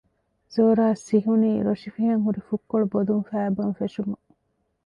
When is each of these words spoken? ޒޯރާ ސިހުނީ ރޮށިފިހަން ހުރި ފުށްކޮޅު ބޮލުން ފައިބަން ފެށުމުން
ޒޯރާ 0.53 0.87
ސިހުނީ 1.05 1.51
ރޮށިފިހަން 1.65 2.23
ހުރި 2.25 2.41
ފުށްކޮޅު 2.47 2.85
ބޮލުން 2.91 3.25
ފައިބަން 3.29 3.73
ފެށުމުން 3.79 4.25